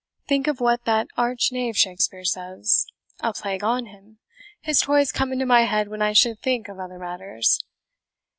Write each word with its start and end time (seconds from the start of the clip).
Think 0.27 0.47
of 0.47 0.59
what 0.59 0.85
that 0.85 1.05
arch 1.15 1.51
knave 1.51 1.77
Shakespeare 1.77 2.25
says 2.25 2.87
a 3.19 3.33
plague 3.33 3.63
on 3.63 3.85
him, 3.85 4.17
his 4.59 4.81
toys 4.81 5.11
come 5.11 5.31
into 5.31 5.45
my 5.45 5.65
head 5.65 5.89
when 5.89 6.01
I 6.01 6.11
should 6.11 6.39
think 6.39 6.67
of 6.67 6.79
other 6.79 6.97
matters. 6.97 7.63